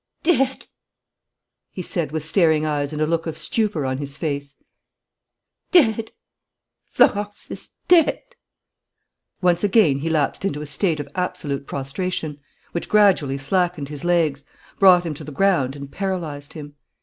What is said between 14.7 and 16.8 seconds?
brought him to the ground and paralyzed him.